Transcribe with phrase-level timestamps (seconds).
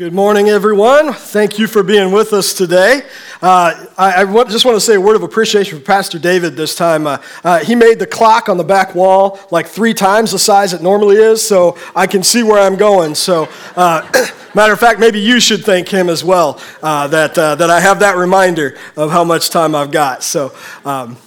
[0.00, 1.12] Good morning, everyone.
[1.12, 3.02] Thank you for being with us today.
[3.42, 6.56] Uh, I, I want, just want to say a word of appreciation for Pastor David
[6.56, 7.06] this time.
[7.06, 10.72] Uh, uh, he made the clock on the back wall like three times the size
[10.72, 13.14] it normally is, so I can see where I'm going.
[13.14, 14.00] So, uh,
[14.54, 17.78] matter of fact, maybe you should thank him as well uh, that, uh, that I
[17.80, 20.22] have that reminder of how much time I've got.
[20.22, 20.54] So,
[20.86, 21.18] um,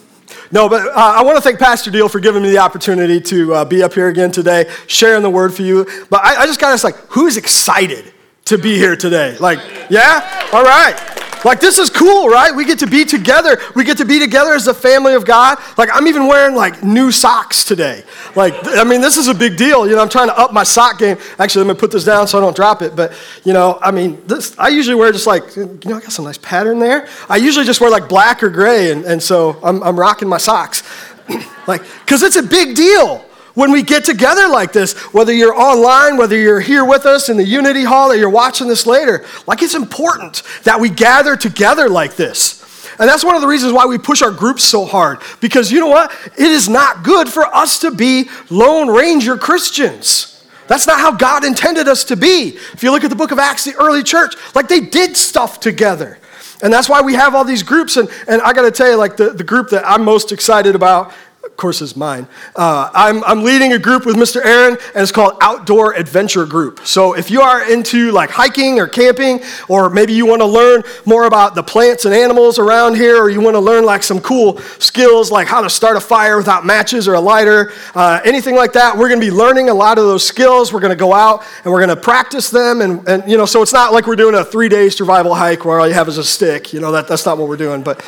[0.52, 3.54] no, but uh, I want to thank Pastor Deal for giving me the opportunity to
[3.54, 5.86] uh, be up here again today, sharing the word for you.
[6.10, 8.12] But I, I just got to like, who's excited
[8.46, 9.38] to be here today.
[9.38, 9.59] Like,
[9.89, 10.50] yeah?
[10.52, 10.99] All right.
[11.45, 12.55] Like, this is cool, right?
[12.55, 13.59] We get to be together.
[13.76, 15.58] We get to be together as the family of God.
[15.77, 18.03] Like, I'm even wearing like new socks today.
[18.36, 19.88] Like, I mean, this is a big deal.
[19.88, 21.17] You know, I'm trying to up my sock game.
[21.40, 22.95] Actually, let me put this down so I don't drop it.
[22.95, 26.14] But, you know, I mean, this, I usually wear just like, you know, I got
[26.14, 27.08] some nice pattern there.
[27.28, 28.91] I usually just wear like black or gray.
[28.91, 30.84] And, and so I'm, I'm rocking my socks.
[31.67, 36.17] like, because it's a big deal when we get together like this, whether you're online,
[36.17, 39.61] whether you're here with us in the Unity Hall, or you're watching this later, like
[39.61, 42.61] it's important that we gather together like this.
[43.00, 45.19] And that's one of the reasons why we push our groups so hard.
[45.39, 46.11] Because you know what?
[46.38, 50.30] It is not good for us to be Lone Ranger Christians.
[50.67, 52.58] That's not how God intended us to be.
[52.73, 55.59] If you look at the book of Acts, the early church, like they did stuff
[55.59, 56.19] together.
[56.61, 57.97] And that's why we have all these groups.
[57.97, 60.75] And, and I got to tell you, like the, the group that I'm most excited
[60.75, 61.13] about
[61.58, 62.28] course, is mine.
[62.56, 64.44] Uh, I'm, I'm leading a group with Mr.
[64.44, 66.82] Aaron, and it's called Outdoor Adventure Group.
[66.86, 70.84] So if you are into like hiking or camping, or maybe you want to learn
[71.06, 74.20] more about the plants and animals around here, or you want to learn like some
[74.20, 78.56] cool skills like how to start a fire without matches or a lighter, uh, anything
[78.56, 80.74] like that, we're going to be learning a lot of those skills.
[80.74, 83.46] We're going to go out and we're going to practice them, and, and you know,
[83.46, 86.18] so it's not like we're doing a three-day survival hike where all you have is
[86.18, 86.74] a stick.
[86.74, 88.06] You know, that, that's not what we're doing, but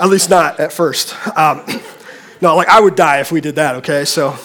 [0.00, 1.14] at least not at first.
[1.36, 1.64] Um,
[2.42, 4.04] No, like I would die if we did that, okay?
[4.04, 4.36] So,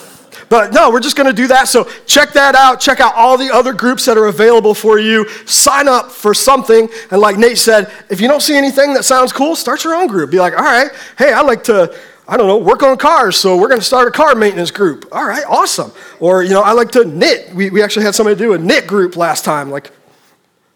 [0.49, 1.67] but no, we're just to do that.
[1.67, 2.79] So check that out.
[2.79, 5.27] Check out all the other groups that are available for you.
[5.47, 6.89] Sign up for something.
[7.09, 10.05] And like Nate said, if you don't see anything that sounds cool, start your own
[10.05, 10.29] group.
[10.29, 13.35] Be like, all right, hey, I like to, I don't know, work on cars.
[13.35, 15.07] So we're to start a car maintenance group.
[15.11, 15.91] All right, awesome.
[16.19, 17.51] Or, you know, I like to knit.
[17.55, 19.71] We, we actually had somebody do a knit group last time.
[19.71, 19.89] Like,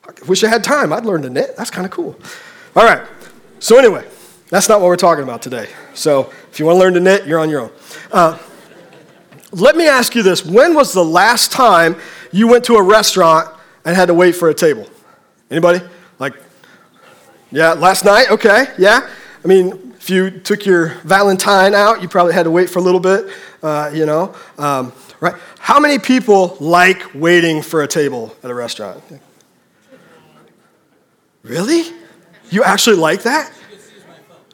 [0.07, 0.91] I wish I had time.
[0.91, 1.55] I'd learn to knit.
[1.55, 2.19] That's kind of cool.
[2.75, 3.07] All right.
[3.59, 4.07] So anyway,
[4.51, 5.69] that's not what we're talking about today.
[5.93, 7.71] So if you want to learn to knit, you're on your own.
[8.11, 8.37] Uh,
[9.51, 11.95] let me ask you this when was the last time
[12.31, 13.49] you went to a restaurant
[13.85, 14.87] and had to wait for a table?
[15.49, 15.79] Anybody?
[16.19, 16.35] Like,
[17.49, 18.29] yeah, last night?
[18.29, 19.09] Okay, yeah.
[19.43, 22.81] I mean, if you took your Valentine out, you probably had to wait for a
[22.81, 24.91] little bit, uh, you know, um,
[25.21, 25.35] right?
[25.59, 29.01] How many people like waiting for a table at a restaurant?
[31.41, 31.95] Really?
[32.49, 33.51] You actually like that?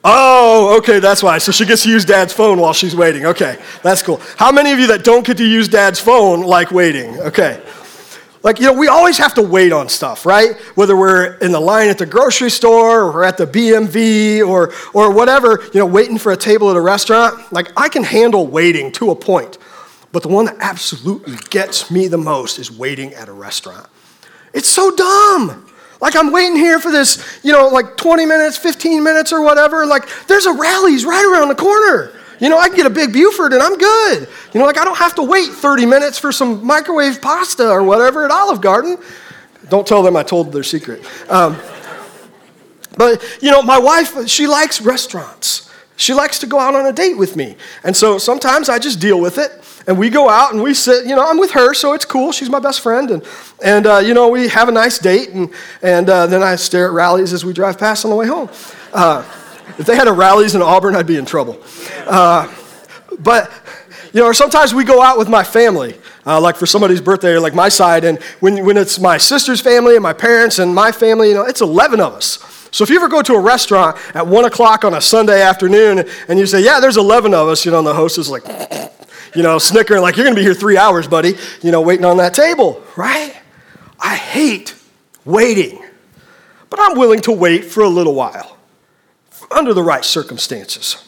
[0.10, 1.38] Oh, okay, that's why.
[1.38, 3.26] So she gets to use dad's phone while she's waiting.
[3.26, 4.22] Okay, that's cool.
[4.38, 7.20] How many of you that don't get to use dad's phone like waiting?
[7.20, 7.62] Okay.
[8.42, 10.56] Like, you know, we always have to wait on stuff, right?
[10.76, 15.12] Whether we're in the line at the grocery store or at the BMV or, or
[15.12, 17.52] whatever, you know, waiting for a table at a restaurant.
[17.52, 19.58] Like, I can handle waiting to a point.
[20.14, 23.88] But the one that absolutely gets me the most is waiting at a restaurant.
[24.54, 25.67] It's so dumb.
[26.00, 29.86] Like I'm waiting here for this, you know, like 20 minutes, 15 minutes or whatever.
[29.86, 32.12] Like there's a Rally's right around the corner.
[32.40, 34.28] You know, I can get a big Buford and I'm good.
[34.54, 37.84] You know, like I don't have to wait 30 minutes for some microwave pasta or
[37.84, 38.98] whatever at Olive Garden.
[39.70, 41.04] Don't tell them I told their secret.
[41.30, 41.58] Um,
[42.96, 45.72] but, you know, my wife, she likes restaurants.
[45.96, 47.58] She likes to go out on a date with me.
[47.84, 49.52] And so sometimes I just deal with it
[49.88, 52.34] and we go out and we sit, you know, I'm with her, so it's cool.
[52.34, 53.10] She's my best friend.
[53.10, 53.24] And,
[53.64, 55.50] and uh, you know, we have a nice date, and,
[55.82, 58.50] and uh, then I stare at Rally's as we drive past on the way home.
[58.92, 59.26] Uh,
[59.78, 61.64] if they had a Rally's in Auburn, I'd be in trouble.
[62.06, 62.54] Uh,
[63.20, 63.50] but,
[64.12, 67.32] you know, or sometimes we go out with my family, uh, like for somebody's birthday
[67.32, 70.76] or like my side, and when, when it's my sister's family and my parents and
[70.76, 72.40] my family, you know, it's 11 of us.
[72.72, 76.06] So if you ever go to a restaurant at 1 o'clock on a Sunday afternoon
[76.28, 78.44] and you say, yeah, there's 11 of us, you know, and the host is like,
[79.36, 82.06] you know, snickering like, you're going to be here three hours, buddy, you know, waiting
[82.06, 83.36] on that table, right?
[84.00, 84.76] I hate
[85.26, 85.84] waiting,
[86.70, 88.58] but I'm willing to wait for a little while
[89.52, 91.04] under the right circumstances.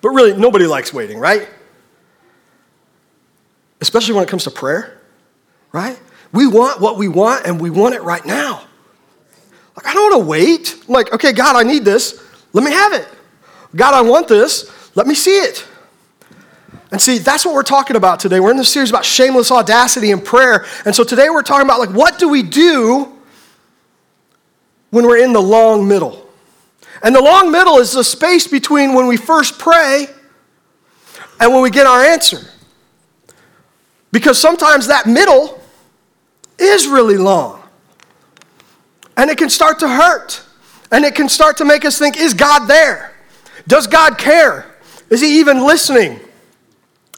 [0.00, 1.48] But really, nobody likes waiting, right?
[3.80, 5.00] Especially when it comes to prayer,
[5.72, 5.98] right?
[6.32, 8.62] We want what we want and we want it right now.
[9.76, 10.76] Like, I don't want to wait.
[10.86, 12.22] I'm like, okay, God, I need this.
[12.52, 13.06] Let me have it.
[13.74, 14.70] God, I want this.
[14.96, 15.66] Let me see it.
[16.96, 18.40] And see, that's what we're talking about today.
[18.40, 20.64] We're in this series about shameless audacity and prayer.
[20.86, 23.12] And so today we're talking about like what do we do
[24.88, 26.26] when we're in the long middle?
[27.02, 30.06] And the long middle is the space between when we first pray
[31.38, 32.40] and when we get our answer.
[34.10, 35.60] Because sometimes that middle
[36.58, 37.62] is really long.
[39.18, 40.42] And it can start to hurt.
[40.90, 43.12] And it can start to make us think is God there?
[43.66, 44.64] Does God care?
[45.10, 46.20] Is He even listening?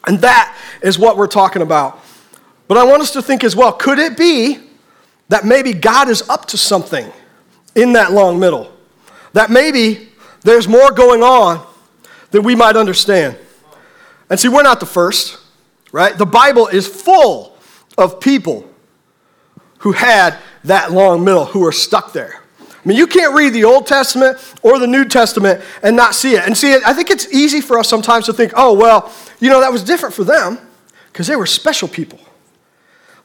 [0.07, 2.03] And that is what we're talking about.
[2.67, 4.59] But I want us to think as well could it be
[5.29, 7.11] that maybe God is up to something
[7.75, 8.71] in that long middle?
[9.33, 10.09] That maybe
[10.41, 11.65] there's more going on
[12.31, 13.37] than we might understand.
[14.29, 15.39] And see, we're not the first,
[15.91, 16.17] right?
[16.17, 17.57] The Bible is full
[17.97, 18.69] of people
[19.79, 22.41] who had that long middle, who are stuck there.
[22.61, 26.35] I mean, you can't read the Old Testament or the New Testament and not see
[26.35, 26.45] it.
[26.45, 29.61] And see, I think it's easy for us sometimes to think, oh, well, you know,
[29.61, 30.57] that was different for them
[31.11, 32.19] because they were special people.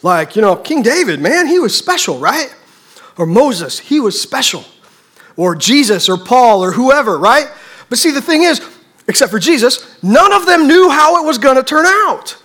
[0.03, 2.55] Like, you know, King David, man, he was special, right?
[3.17, 4.65] Or Moses, he was special.
[5.37, 7.49] Or Jesus or Paul or whoever, right?
[7.89, 8.61] But see, the thing is,
[9.09, 12.37] except for Jesus, none of them knew how it was going to turn out.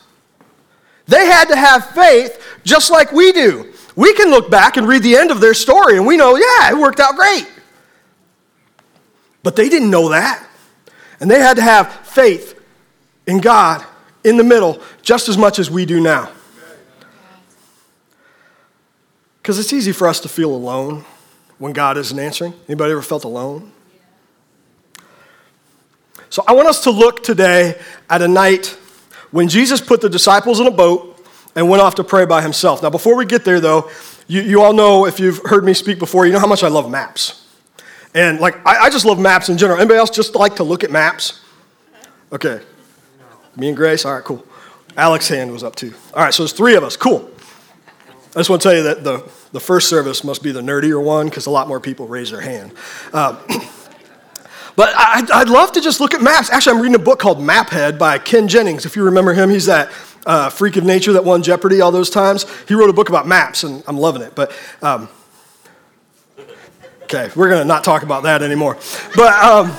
[1.07, 3.73] They had to have faith just like we do.
[3.95, 6.69] We can look back and read the end of their story and we know, yeah,
[6.69, 7.49] it worked out great.
[9.43, 10.45] But they didn't know that.
[11.19, 12.58] And they had to have faith
[13.29, 13.85] in God
[14.23, 16.31] in the middle just as much as we do now.
[19.41, 21.05] Because it's easy for us to feel alone
[21.59, 22.53] when God isn't answering.
[22.67, 23.71] Anybody ever felt alone?
[26.31, 27.79] So I want us to look today
[28.09, 28.77] at a night
[29.31, 31.23] when Jesus put the disciples in a boat
[31.55, 32.81] and went off to pray by himself.
[32.81, 33.89] Now, before we get there, though,
[34.27, 36.67] you, you all know, if you've heard me speak before, you know how much I
[36.67, 37.47] love maps.
[38.13, 39.79] And, like, I, I just love maps in general.
[39.79, 41.41] Anybody else just like to look at maps?
[42.31, 42.61] Okay.
[43.55, 44.05] Me and Grace?
[44.05, 44.45] All right, cool.
[44.97, 45.93] Alex's hand was up too.
[46.13, 46.97] All right, so there's three of us.
[46.97, 47.29] Cool.
[48.35, 51.03] I just want to tell you that the, the first service must be the nerdier
[51.03, 52.73] one because a lot more people raise their hand.
[53.11, 53.37] Um,
[54.75, 56.51] but I'd, I'd, love to just look at maps.
[56.51, 58.85] Actually, I'm reading a book called Maphead by Ken Jennings.
[58.85, 59.91] If you remember him, he's that
[60.27, 62.45] uh, freak of nature that won Jeopardy all those times.
[62.67, 64.35] He wrote a book about maps, and I'm loving it.
[64.35, 64.51] But
[64.83, 65.09] um,
[67.03, 68.77] okay, we're gonna not talk about that anymore.
[69.15, 69.75] But um,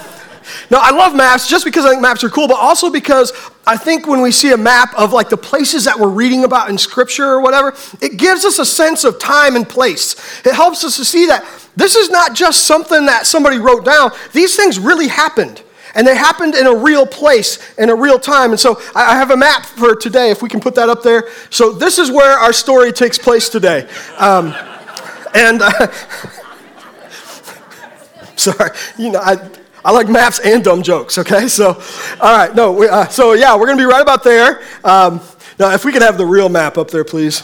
[0.70, 3.32] no, I love maps just because I think maps are cool, but also because
[3.66, 6.70] I think when we see a map of like the places that we're reading about
[6.70, 10.14] in Scripture or whatever, it gives us a sense of time and place.
[10.46, 11.44] It helps us to see that
[11.74, 14.12] this is not just something that somebody wrote down.
[14.32, 15.60] These things really happened.
[15.96, 18.52] And they happened in a real place, in a real time.
[18.52, 21.28] And so I have a map for today, if we can put that up there.
[21.50, 23.88] So this is where our story takes place today.
[24.18, 24.54] Um,
[25.34, 25.90] and uh,
[28.36, 29.50] sorry, you know, I,
[29.84, 31.48] I like maps and dumb jokes, okay?
[31.48, 31.80] So,
[32.20, 34.62] all right, no, we, uh, so yeah, we're gonna be right about there.
[34.84, 35.20] Um,
[35.58, 37.42] now, if we could have the real map up there, please.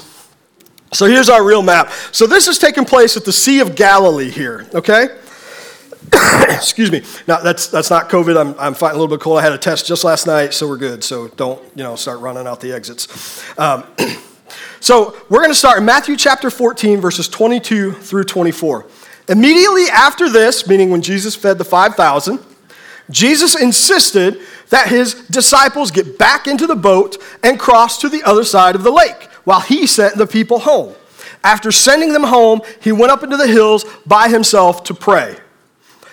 [0.92, 1.90] So here's our real map.
[2.12, 5.08] So this is taking place at the Sea of Galilee here, okay?
[6.48, 7.02] Excuse me.
[7.26, 8.38] Now, that's, that's not COVID.
[8.40, 9.38] I'm, I'm fighting a little bit cold.
[9.38, 11.02] I had a test just last night, so we're good.
[11.02, 13.44] So don't, you know, start running out the exits.
[13.58, 13.84] Um,
[14.80, 18.86] so we're going to start in Matthew chapter 14, verses 22 through 24.
[19.28, 22.38] Immediately after this, meaning when Jesus fed the 5,000,
[23.10, 24.40] Jesus insisted
[24.70, 28.82] that his disciples get back into the boat and cross to the other side of
[28.82, 30.94] the lake while he sent the people home.
[31.44, 35.36] After sending them home, he went up into the hills by himself to pray.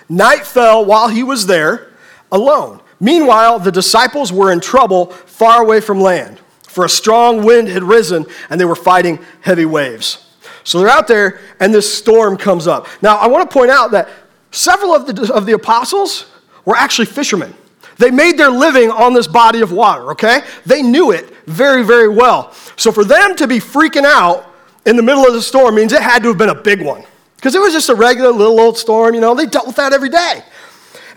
[0.08, 1.92] Night fell while he was there
[2.32, 2.82] alone.
[3.00, 7.84] Meanwhile, the disciples were in trouble far away from land, for a strong wind had
[7.84, 10.33] risen and they were fighting heavy waves.
[10.64, 12.88] So they're out there and this storm comes up.
[13.02, 14.10] Now, I want to point out that
[14.52, 16.32] several of the, of the apostles
[16.66, 17.54] were actually fishermen.
[17.98, 20.42] They made their living on this body of water, okay?
[20.66, 22.54] They knew it very, very well.
[22.76, 24.52] So for them to be freaking out
[24.86, 27.04] in the middle of the storm means it had to have been a big one.
[27.36, 29.94] Because it was just a regular little old storm, you know, they dealt with that
[29.94, 30.44] every day.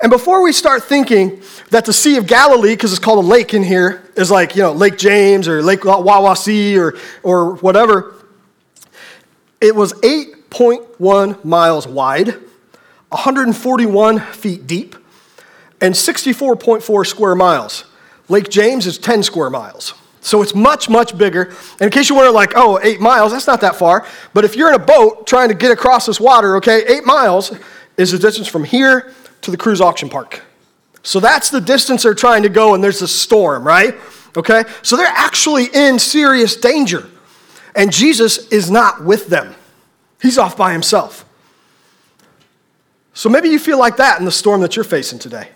[0.03, 3.55] And before we start thinking that the Sea of Galilee, because it's called a lake
[3.55, 8.16] in here, is like, you know, Lake James or Lake Wawasee or, or whatever,
[9.67, 12.29] it was 8.1 miles wide,
[13.09, 14.95] 141 feet deep,
[15.81, 17.85] and 64.4 square miles.
[18.29, 19.95] Lake James is 10 square miles.
[20.21, 21.53] So it's much, much bigger.
[21.73, 24.07] And in case you wonder, like, oh, eight miles, that's not that far.
[24.35, 27.53] But if you're in a boat trying to get across this water, okay, eight miles
[27.97, 30.43] is the distance from here to the Kruse auction park.
[31.03, 33.95] So that's the distance they're trying to go, and there's a storm, right?
[34.37, 34.63] Okay?
[34.83, 37.09] So they're actually in serious danger.
[37.77, 39.55] And Jesus is not with them,
[40.21, 41.25] he's off by himself.
[43.13, 45.49] So maybe you feel like that in the storm that you're facing today.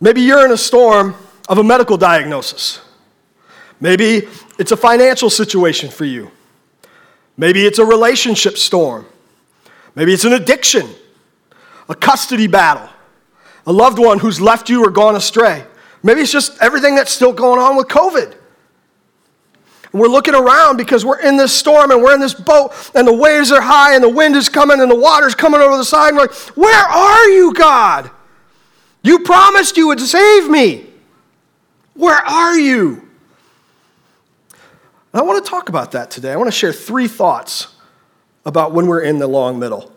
[0.00, 1.16] Maybe you're in a storm
[1.48, 2.80] of a medical diagnosis.
[3.80, 4.28] Maybe
[4.58, 6.30] it's a financial situation for you.
[7.36, 9.06] Maybe it's a relationship storm.
[9.96, 10.88] Maybe it's an addiction,
[11.88, 12.88] a custody battle,
[13.66, 15.64] a loved one who's left you or gone astray.
[16.04, 18.37] Maybe it's just everything that's still going on with COVID.
[19.92, 23.06] And we're looking around because we're in this storm and we're in this boat and
[23.06, 25.84] the waves are high and the wind is coming and the water's coming over the
[25.84, 26.08] side.
[26.08, 28.10] And we're like, Where are you, God?
[29.02, 30.86] You promised you would save me.
[31.94, 33.08] Where are you?
[35.14, 36.32] I want to talk about that today.
[36.32, 37.68] I want to share three thoughts
[38.44, 39.92] about when we're in the long middle.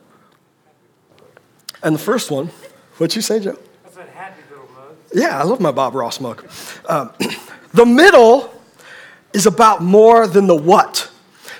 [1.83, 2.47] And the first one,
[2.97, 3.57] what'd you say, Joe?
[3.85, 4.95] I said happy little mug.
[5.13, 6.45] Yeah, I love my Bob Ross mug.
[6.87, 7.11] Um,
[7.73, 8.50] the middle
[9.33, 11.09] is about more than the what.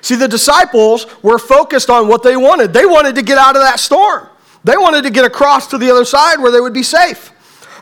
[0.01, 2.73] See, the disciples were focused on what they wanted.
[2.73, 4.27] They wanted to get out of that storm,
[4.63, 7.31] they wanted to get across to the other side where they would be safe.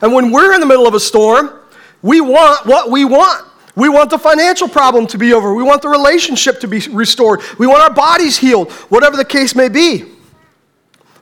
[0.01, 1.59] And when we're in the middle of a storm,
[2.01, 3.45] we want what we want.
[3.75, 5.53] We want the financial problem to be over.
[5.53, 7.41] We want the relationship to be restored.
[7.57, 10.05] We want our bodies healed, whatever the case may be.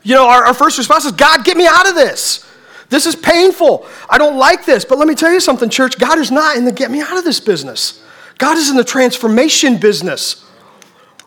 [0.04, 2.46] You know, our, our first response is God, get me out of this.
[2.90, 3.86] This is painful.
[4.10, 4.86] I don't like this.
[4.86, 6.00] But let me tell you something, church.
[6.00, 8.02] God is not in the get me out of this business.
[8.38, 10.44] God is in the transformation business.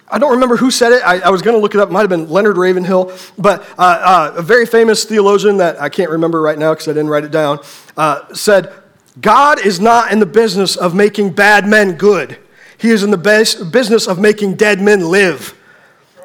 [0.09, 1.03] I don't remember who said it.
[1.05, 1.89] I, I was going to look it up.
[1.89, 5.89] It might have been Leonard Ravenhill, but uh, uh, a very famous theologian that I
[5.89, 7.61] can't remember right now because I didn't write it down
[7.97, 8.73] uh, said,
[9.21, 12.39] God is not in the business of making bad men good.
[12.79, 15.57] He is in the business of making dead men live.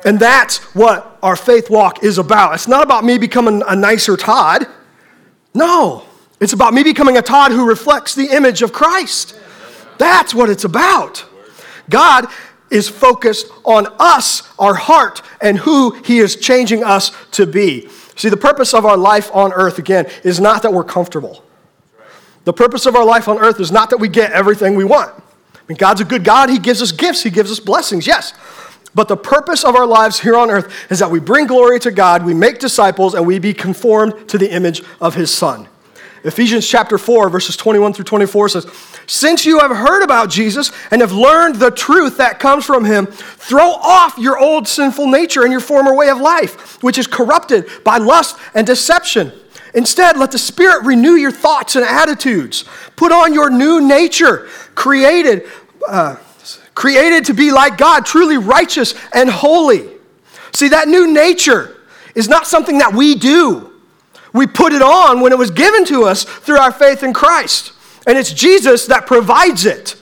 [0.06, 2.54] And that's what our faith walk is about.
[2.54, 4.68] It's not about me becoming a nicer Todd.
[5.54, 6.06] No,
[6.39, 9.38] it's about me becoming a Todd who reflects the image of Christ.
[9.97, 11.25] That's what it's about.
[11.89, 12.27] God
[12.69, 17.87] is focused on us, our heart, and who He is changing us to be.
[18.15, 21.43] See, the purpose of our life on earth, again, is not that we're comfortable.
[22.45, 25.11] The purpose of our life on earth is not that we get everything we want.
[25.53, 26.49] I mean, God's a good God.
[26.49, 28.33] He gives us gifts, He gives us blessings, yes.
[28.93, 31.91] But the purpose of our lives here on earth is that we bring glory to
[31.91, 35.67] God, we make disciples, and we be conformed to the image of His Son.
[36.25, 38.67] Ephesians chapter 4, verses 21 through 24 says,
[39.05, 43.05] Since you have heard about Jesus and have learned the truth that comes from him,
[43.05, 47.70] throw off your old sinful nature and your former way of life, which is corrupted
[47.84, 49.32] by lust and deception.
[49.75, 52.65] Instead, let the Spirit renew your thoughts and attitudes.
[52.96, 55.44] Put on your new nature, created,
[55.88, 56.15] uh,
[56.74, 59.91] created to be like God, truly righteous and holy.
[60.53, 61.77] See, that new nature
[62.15, 63.75] is not something that we do.
[64.36, 67.72] We put it on when it was given to us through our faith in Christ.
[68.06, 69.96] And it's Jesus that provides it.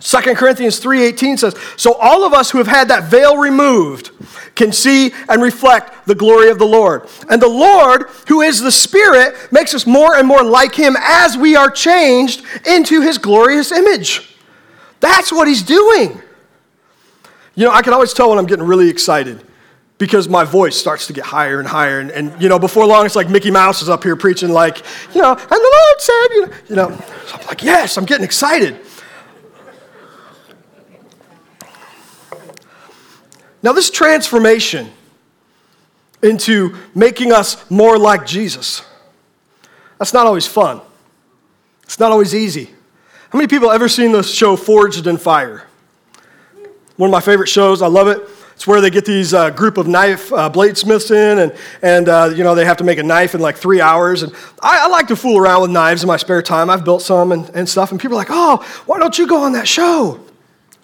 [0.00, 4.12] 2 Corinthians 3:18 says, "So all of us who have had that veil removed
[4.54, 7.06] can see and reflect the glory of the Lord.
[7.28, 11.36] And the Lord, who is the Spirit, makes us more and more like him as
[11.36, 14.38] we are changed into his glorious image."
[15.00, 16.22] That's what he's doing.
[17.54, 19.44] You know, I can always tell when I'm getting really excited
[20.00, 22.00] because my voice starts to get higher and higher.
[22.00, 24.78] And, and, you know, before long, it's like Mickey Mouse is up here preaching, like,
[25.14, 27.04] you know, and the Lord said, you know, you know.
[27.26, 28.80] So I'm like, yes, I'm getting excited.
[33.62, 34.90] Now, this transformation
[36.22, 38.82] into making us more like Jesus,
[39.98, 40.80] that's not always fun.
[41.82, 42.70] It's not always easy.
[43.28, 45.66] How many people ever seen the show Forged in Fire?
[46.96, 47.82] One of my favorite shows.
[47.82, 48.26] I love it.
[48.60, 52.30] It's where they get these uh, group of knife uh, bladesmiths in, and, and uh,
[52.36, 54.22] you know, they have to make a knife in like three hours.
[54.22, 56.68] And I, I, like to fool around with knives in my spare time.
[56.68, 57.90] I've built some and, and stuff.
[57.90, 60.20] And people are like, oh, why don't you go on that show?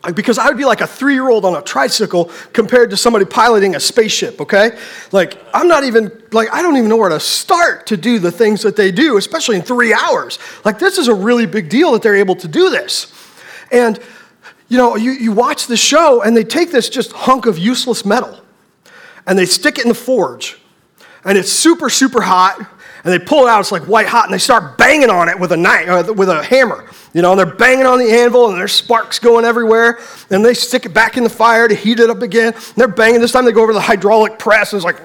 [0.02, 2.96] Like, because I would be like a three year old on a tricycle compared to
[2.96, 4.78] somebody piloting a spaceship, okay?
[5.12, 8.32] Like, I'm not even, like, I don't even know where to start to do the
[8.32, 10.38] things that they do, especially in three hours.
[10.64, 13.12] Like, this is a really big deal that they're able to do this.
[13.70, 14.00] And
[14.68, 18.04] you know, you, you watch the show and they take this just hunk of useless
[18.04, 18.40] metal
[19.26, 20.58] and they stick it in the forge
[21.24, 22.58] and it's super, super hot
[23.06, 25.38] and they pull it out, it's like white hot, and they start banging on it
[25.38, 28.48] with a knife, uh, with a hammer, you know, and they're banging on the anvil,
[28.48, 32.00] and there's sparks going everywhere, and they stick it back in the fire to heat
[32.00, 32.52] it up again.
[32.52, 33.20] And they're banging.
[33.20, 34.98] This time they go over the hydraulic press, and it's like,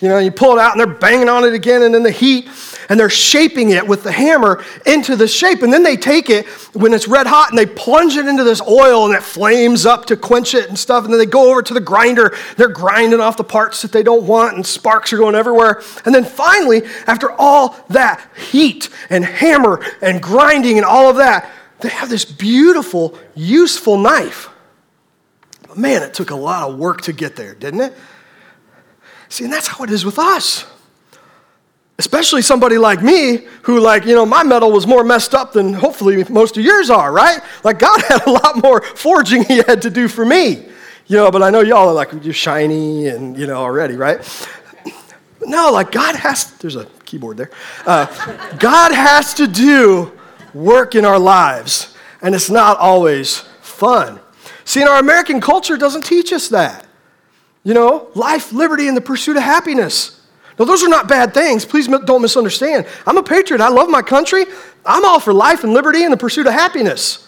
[0.00, 2.10] you know, you pull it out, and they're banging on it again, and then the
[2.10, 2.48] heat,
[2.90, 5.62] and they're shaping it with the hammer into the shape.
[5.62, 8.60] And then they take it when it's red hot and they plunge it into this
[8.60, 11.04] oil and it flames up to quench it and stuff.
[11.04, 12.36] And then they go over to the grinder.
[12.56, 15.82] They're grinding off the parts that they don't want and sparks are going everywhere.
[16.04, 21.48] And then finally, after all that heat and hammer and grinding and all of that,
[21.78, 24.48] they have this beautiful, useful knife.
[25.68, 27.94] But man, it took a lot of work to get there, didn't it?
[29.28, 30.66] See, and that's how it is with us
[32.00, 35.72] especially somebody like me who like you know my metal was more messed up than
[35.72, 39.80] hopefully most of yours are right like god had a lot more forging he had
[39.80, 40.66] to do for me
[41.06, 44.18] you know but i know y'all are like you're shiny and you know already right
[45.42, 47.50] no like god has there's a keyboard there
[47.86, 48.06] uh,
[48.58, 50.12] god has to do
[50.54, 54.20] work in our lives and it's not always fun.
[54.64, 56.86] See, in our American culture, doesn't teach us that.
[57.64, 60.19] You know, life, liberty, and the pursuit of happiness.
[60.60, 61.64] Now, those are not bad things.
[61.64, 62.86] Please don't misunderstand.
[63.06, 63.62] I'm a patriot.
[63.62, 64.44] I love my country.
[64.84, 67.26] I'm all for life and liberty and the pursuit of happiness.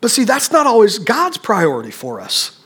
[0.00, 2.58] But see, that's not always God's priority for us.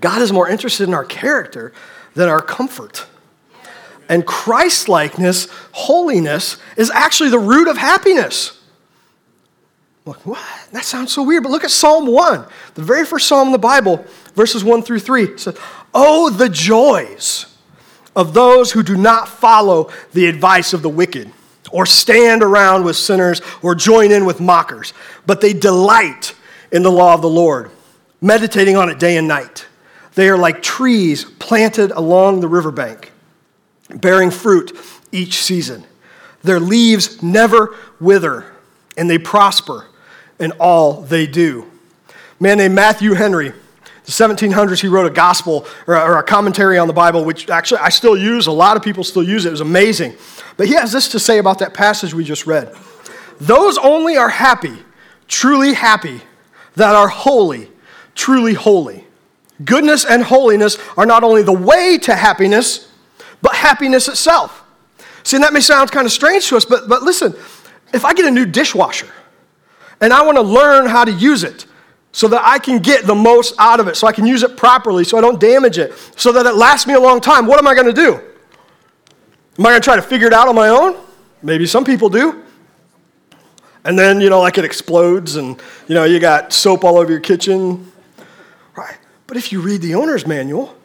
[0.00, 1.72] God is more interested in our character
[2.14, 3.06] than our comfort.
[4.08, 8.60] And Christ likeness, holiness, is actually the root of happiness.
[10.04, 10.44] Look, what?
[10.72, 13.58] That sounds so weird, but look at Psalm 1, the very first psalm in the
[13.58, 14.04] Bible,
[14.34, 15.22] verses 1 through 3.
[15.22, 15.56] It says,
[15.94, 17.46] Oh, the joys
[18.16, 21.30] of those who do not follow the advice of the wicked,
[21.70, 24.92] or stand around with sinners, or join in with mockers,
[25.26, 26.34] but they delight
[26.72, 27.70] in the law of the Lord,
[28.20, 29.66] meditating on it day and night.
[30.14, 33.12] They are like trees planted along the riverbank,
[33.88, 34.76] bearing fruit
[35.12, 35.84] each season.
[36.42, 38.52] Their leaves never wither,
[38.96, 39.86] and they prosper
[40.38, 41.70] in all they do.
[42.08, 43.52] A man named Matthew Henry,
[44.10, 47.48] the 1700s, he wrote a gospel or a, or a commentary on the Bible, which
[47.48, 48.48] actually I still use.
[48.48, 49.48] A lot of people still use it.
[49.48, 50.16] It was amazing.
[50.56, 52.74] But he has this to say about that passage we just read
[53.40, 54.76] Those only are happy,
[55.28, 56.20] truly happy,
[56.74, 57.70] that are holy,
[58.16, 59.04] truly holy.
[59.64, 62.90] Goodness and holiness are not only the way to happiness,
[63.42, 64.64] but happiness itself.
[65.22, 67.34] See, and that may sound kind of strange to us, but, but listen,
[67.92, 69.12] if I get a new dishwasher
[70.00, 71.66] and I want to learn how to use it
[72.12, 74.56] so that I can get the most out of it, so I can use it
[74.56, 77.58] properly, so I don't damage it, so that it lasts me a long time, what
[77.58, 78.14] am I going to do?
[78.14, 80.96] Am I going to try to figure it out on my own?
[81.42, 82.42] Maybe some people do.
[83.84, 87.10] And then, you know, like it explodes and, you know, you got soap all over
[87.10, 87.90] your kitchen.
[88.76, 88.98] Right.
[89.26, 90.76] But if you read the owner's manual,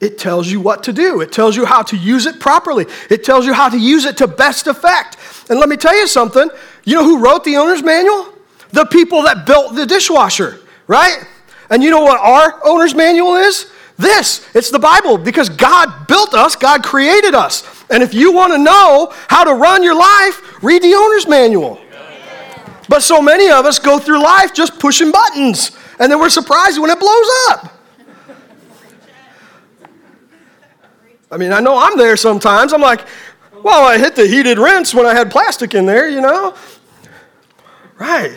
[0.00, 1.20] it tells you what to do.
[1.20, 2.86] It tells you how to use it properly.
[3.10, 5.16] It tells you how to use it to best effect.
[5.48, 6.48] And let me tell you something.
[6.84, 8.33] You know who wrote the owner's manual?
[8.74, 11.24] The people that built the dishwasher, right?
[11.70, 13.70] And you know what our owner's manual is?
[13.96, 14.44] This.
[14.52, 17.62] It's the Bible because God built us, God created us.
[17.88, 21.80] And if you want to know how to run your life, read the owner's manual.
[22.88, 25.70] But so many of us go through life just pushing buttons,
[26.00, 27.78] and then we're surprised when it blows up.
[31.30, 32.72] I mean, I know I'm there sometimes.
[32.72, 33.06] I'm like,
[33.62, 36.56] well, I hit the heated rinse when I had plastic in there, you know?
[37.98, 38.36] Right.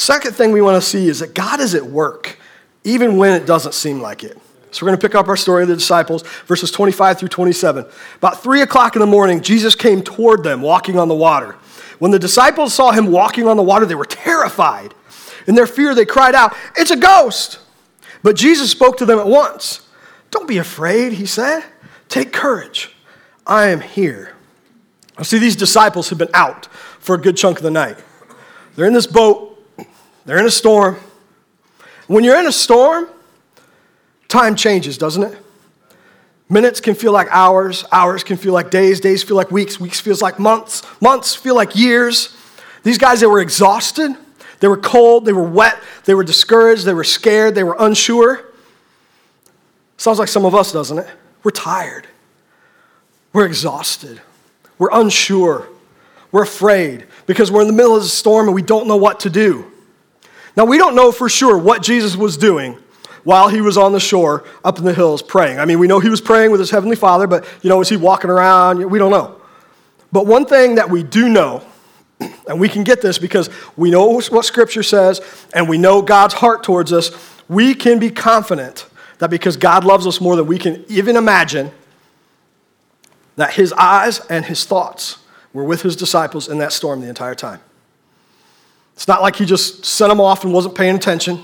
[0.00, 2.38] Second thing we want to see is that God is at work,
[2.84, 4.38] even when it doesn't seem like it.
[4.70, 7.84] So we're going to pick up our story of the disciples, verses 25 through 27.
[8.16, 11.52] About 3 o'clock in the morning, Jesus came toward them, walking on the water.
[11.98, 14.94] When the disciples saw him walking on the water, they were terrified.
[15.46, 17.58] In their fear, they cried out, It's a ghost!
[18.22, 19.86] But Jesus spoke to them at once.
[20.30, 21.62] Don't be afraid, he said.
[22.08, 22.96] Take courage.
[23.46, 24.34] I am here.
[25.18, 27.98] I see these disciples have been out for a good chunk of the night.
[28.76, 29.49] They're in this boat,
[30.30, 30.96] they're in a storm.
[32.06, 33.08] When you're in a storm,
[34.28, 35.36] time changes, doesn't it?
[36.48, 39.98] Minutes can feel like hours, hours can feel like days, days feel like weeks, weeks
[39.98, 42.36] feels like months, months feel like years.
[42.84, 44.12] These guys, they were exhausted,
[44.60, 48.52] they were cold, they were wet, they were discouraged, they were scared, they were unsure.
[49.96, 51.08] Sounds like some of us, doesn't it?
[51.42, 52.06] We're tired.
[53.32, 54.20] We're exhausted.
[54.78, 55.66] We're unsure.
[56.30, 59.18] We're afraid because we're in the middle of a storm and we don't know what
[59.20, 59.66] to do.
[60.56, 62.78] Now, we don't know for sure what Jesus was doing
[63.24, 65.58] while he was on the shore up in the hills praying.
[65.58, 67.88] I mean, we know he was praying with his heavenly father, but, you know, was
[67.88, 68.84] he walking around?
[68.90, 69.40] We don't know.
[70.12, 71.62] But one thing that we do know,
[72.48, 75.20] and we can get this because we know what Scripture says
[75.54, 77.10] and we know God's heart towards us,
[77.48, 78.86] we can be confident
[79.18, 81.70] that because God loves us more than we can even imagine,
[83.36, 85.18] that his eyes and his thoughts
[85.52, 87.60] were with his disciples in that storm the entire time.
[89.00, 91.42] It's not like he just sent them off and wasn't paying attention.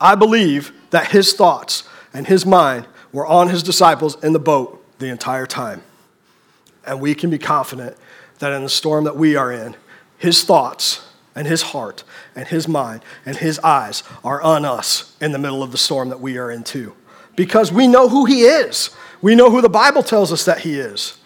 [0.00, 4.84] I believe that his thoughts and his mind were on his disciples in the boat
[4.98, 5.84] the entire time.
[6.84, 7.96] And we can be confident
[8.40, 9.76] that in the storm that we are in,
[10.18, 12.02] his thoughts and his heart
[12.34, 16.08] and his mind and his eyes are on us in the middle of the storm
[16.08, 16.96] that we are in too.
[17.36, 18.90] Because we know who he is.
[19.22, 21.16] We know who the Bible tells us that he is.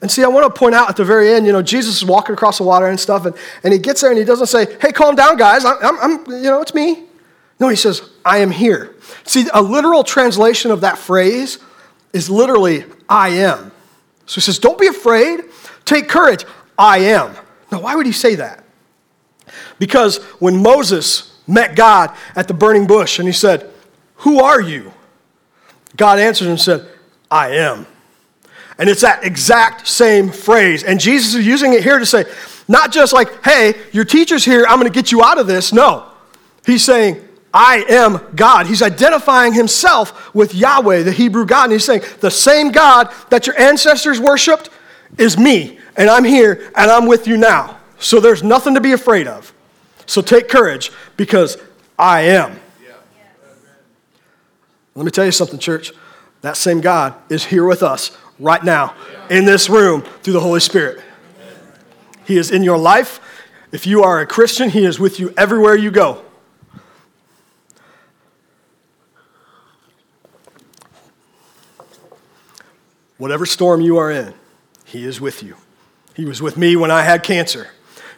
[0.00, 2.04] And see, I want to point out at the very end, you know, Jesus is
[2.04, 3.34] walking across the water and stuff, and,
[3.64, 5.64] and he gets there and he doesn't say, hey, calm down, guys.
[5.64, 7.04] I'm, I'm, you know, it's me.
[7.58, 8.94] No, he says, I am here.
[9.24, 11.58] See, a literal translation of that phrase
[12.12, 13.72] is literally, I am.
[14.26, 15.40] So he says, don't be afraid.
[15.84, 16.44] Take courage.
[16.78, 17.34] I am.
[17.72, 18.64] Now, why would he say that?
[19.78, 23.70] Because when Moses met God at the burning bush and he said,
[24.16, 24.92] Who are you?
[25.96, 26.86] God answered and said,
[27.30, 27.86] I am.
[28.78, 30.84] And it's that exact same phrase.
[30.84, 32.24] And Jesus is using it here to say,
[32.68, 35.72] Not just like, hey, your teacher's here, I'm going to get you out of this.
[35.72, 36.06] No.
[36.64, 38.66] He's saying, I am God.
[38.66, 41.64] He's identifying himself with Yahweh, the Hebrew God.
[41.64, 44.70] And he's saying, the same God that your ancestors worshiped
[45.16, 45.78] is me.
[45.96, 47.78] And I'm here and I'm with you now.
[47.98, 49.52] So there's nothing to be afraid of.
[50.06, 51.56] So take courage because
[51.98, 52.60] I am.
[54.94, 55.92] Let me tell you something, church.
[56.42, 58.94] That same God is here with us right now
[59.30, 61.02] in this room through the Holy Spirit.
[62.24, 63.20] He is in your life.
[63.72, 66.22] If you are a Christian, He is with you everywhere you go.
[73.16, 74.34] Whatever storm you are in,
[74.84, 75.56] He is with you.
[76.14, 77.68] He was with me when I had cancer.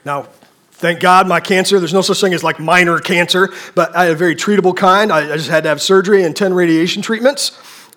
[0.05, 0.29] Now,
[0.73, 4.13] thank God my cancer, there's no such thing as like minor cancer, but I had
[4.13, 5.13] a very treatable kind.
[5.13, 7.51] I, just had to have surgery and 10 radiation treatments.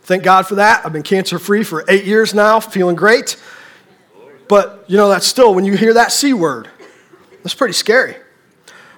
[0.03, 0.85] Thank God for that.
[0.85, 3.41] I've been cancer free for eight years now, feeling great.
[4.49, 6.69] But, you know, that's still, when you hear that C word,
[7.41, 8.15] that's pretty scary.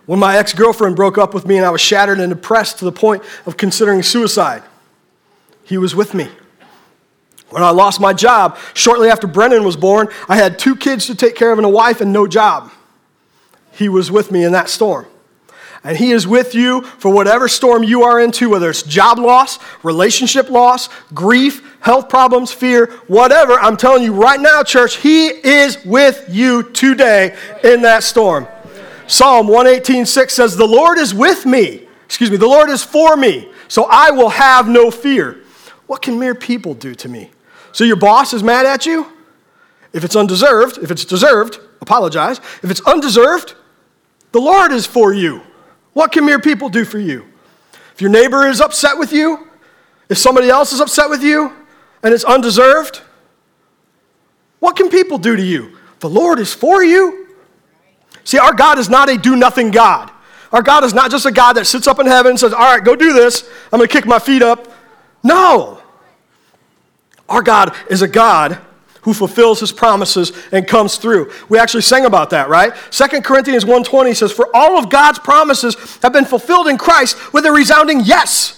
[0.08, 2.86] When my ex girlfriend broke up with me and I was shattered and depressed to
[2.86, 4.64] the point of considering suicide,
[5.64, 6.28] he was with me.
[7.50, 11.16] When I lost my job, shortly after Brennan was born, I had two kids to
[11.16, 12.72] take care of and a wife and no job.
[13.72, 15.06] He was with me in that storm.
[15.86, 19.60] And He is with you for whatever storm you are into, whether it's job loss,
[19.84, 23.54] relationship loss, grief, health problems, fear, whatever.
[23.54, 28.48] I'm telling you right now, church, He is with you today in that storm.
[29.06, 31.88] Psalm 118:6 says, The Lord is with me.
[32.06, 35.44] Excuse me, the Lord is for me, so I will have no fear.
[35.86, 37.30] What can mere people do to me?
[37.74, 39.06] So your boss is mad at you?
[39.94, 42.40] If it's undeserved, if it's deserved, apologize.
[42.64, 43.54] If it's undeserved,
[44.32, 45.42] the Lord is for you.
[45.96, 47.26] What can mere people do for you?
[47.94, 49.48] If your neighbor is upset with you,
[50.10, 51.54] if somebody else is upset with you
[52.04, 53.02] and it's undeserved,
[54.60, 55.78] what can people do to you?
[56.02, 57.30] The Lord is for you.
[58.26, 60.12] See, our God is not a do nothing God.
[60.52, 62.60] Our God is not just a God that sits up in heaven and says, All
[62.60, 63.50] right, go do this.
[63.72, 64.68] I'm going to kick my feet up.
[65.24, 65.82] No.
[67.30, 68.60] Our God is a God
[69.06, 71.32] who fulfills his promises and comes through.
[71.48, 72.74] We actually sang about that, right?
[72.90, 77.46] 2 Corinthians 1:20 says, "For all of God's promises have been fulfilled in Christ with
[77.46, 78.56] a resounding yes."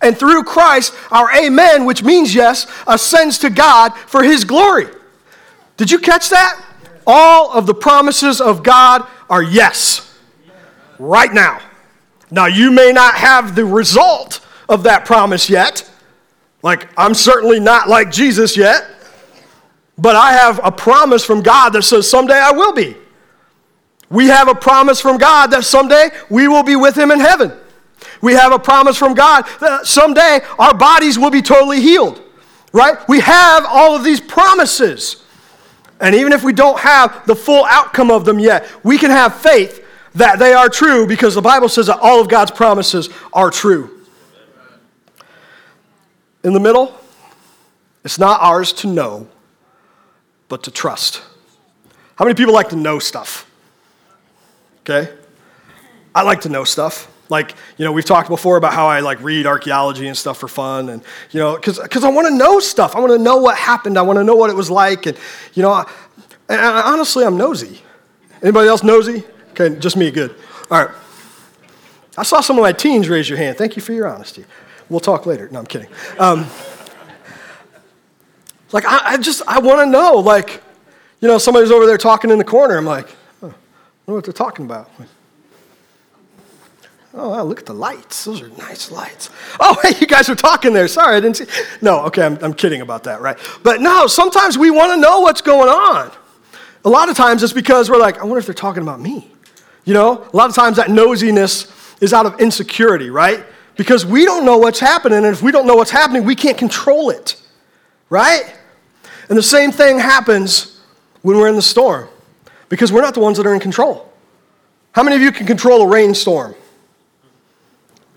[0.00, 4.88] And through Christ, our amen, which means yes, ascends to God for his glory.
[5.76, 6.58] Did you catch that?
[7.06, 10.00] All of the promises of God are yes.
[10.98, 11.58] Right now.
[12.30, 15.84] Now, you may not have the result of that promise yet.
[16.62, 18.86] Like, I'm certainly not like Jesus yet.
[20.00, 22.96] But I have a promise from God that says someday I will be.
[24.08, 27.52] We have a promise from God that someday we will be with Him in heaven.
[28.22, 32.22] We have a promise from God that someday our bodies will be totally healed,
[32.72, 32.96] right?
[33.08, 35.22] We have all of these promises.
[36.00, 39.34] And even if we don't have the full outcome of them yet, we can have
[39.34, 39.84] faith
[40.14, 44.06] that they are true because the Bible says that all of God's promises are true.
[46.42, 46.98] In the middle,
[48.02, 49.28] it's not ours to know
[50.50, 51.22] but to trust.
[52.16, 53.50] How many people like to know stuff?
[54.80, 55.10] Okay?
[56.14, 57.10] I like to know stuff.
[57.30, 60.48] Like, you know, we've talked before about how I like read archaeology and stuff for
[60.48, 60.88] fun.
[60.88, 62.96] And, you know, because I want to know stuff.
[62.96, 63.96] I want to know what happened.
[63.96, 65.06] I want to know what it was like.
[65.06, 65.16] And,
[65.54, 65.90] you know, I,
[66.48, 67.80] and honestly, I'm nosy.
[68.42, 69.22] Anybody else nosy?
[69.52, 70.34] Okay, just me, good.
[70.70, 70.94] All right.
[72.18, 73.56] I saw some of my teens raise your hand.
[73.56, 74.44] Thank you for your honesty.
[74.88, 75.48] We'll talk later.
[75.52, 75.88] No, I'm kidding.
[76.18, 76.46] Um,
[78.72, 80.16] like, I, I just, I want to know.
[80.16, 80.62] Like,
[81.20, 82.76] you know, somebody's over there talking in the corner.
[82.76, 83.08] I'm like,
[83.42, 83.50] oh, I
[84.08, 84.90] know what they're talking about.
[87.12, 88.24] Oh, wow, look at the lights.
[88.24, 89.30] Those are nice lights.
[89.58, 90.86] Oh, hey, you guys are talking there.
[90.86, 91.46] Sorry, I didn't see.
[91.82, 93.36] No, okay, I'm, I'm kidding about that, right?
[93.62, 96.12] But no, sometimes we want to know what's going on.
[96.84, 99.30] A lot of times it's because we're like, I wonder if they're talking about me.
[99.84, 103.44] You know, a lot of times that nosiness is out of insecurity, right?
[103.76, 106.56] Because we don't know what's happening, and if we don't know what's happening, we can't
[106.56, 107.40] control it,
[108.08, 108.56] right?
[109.30, 110.80] And the same thing happens
[111.22, 112.08] when we're in the storm
[112.68, 114.12] because we're not the ones that are in control.
[114.92, 116.56] How many of you can control a rainstorm?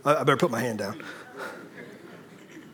[0.04, 1.02] I better put my hand down.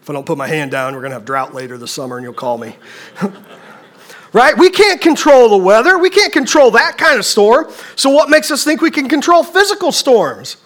[0.01, 2.17] If I don't put my hand down, we're going to have drought later this summer
[2.17, 2.77] and you'll call me.
[4.33, 4.57] right?
[4.57, 5.99] We can't control the weather.
[5.99, 7.69] We can't control that kind of storm.
[7.97, 10.57] So, what makes us think we can control physical storms?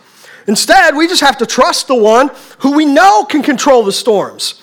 [0.48, 4.63] Instead, we just have to trust the one who we know can control the storms.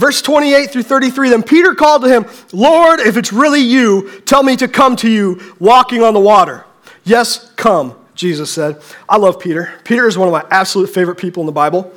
[0.00, 4.42] Verse 28 through 33 Then Peter called to him, Lord, if it's really you, tell
[4.42, 6.64] me to come to you walking on the water.
[7.04, 8.80] Yes, come, Jesus said.
[9.10, 9.74] I love Peter.
[9.84, 11.92] Peter is one of my absolute favorite people in the Bible